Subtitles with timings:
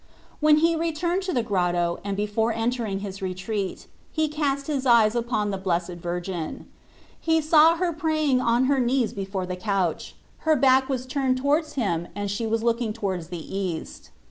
[0.39, 5.13] When he returned to the grotto, and before entering his retreat, he cast his eyes
[5.13, 6.65] upon the Blessed Virgin.
[7.19, 10.15] He saw her praying on her knees before the couch:
[10.47, 10.55] ur %orfc Jesus Cbrist.
[10.55, 14.09] 8 3 her back was turned towards him and she was looking towards the east.